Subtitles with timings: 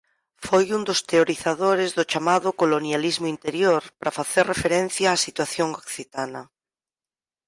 [0.47, 6.41] Foi un dos teorizadores do chamado "colonialismo interior" para facer referencia á situación occitana.